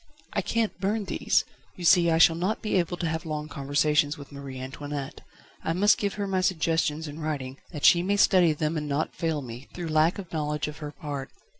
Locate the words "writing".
7.19-7.59